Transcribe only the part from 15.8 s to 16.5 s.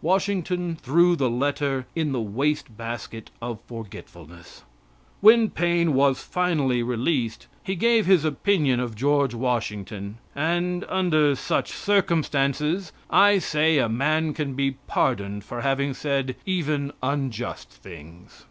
said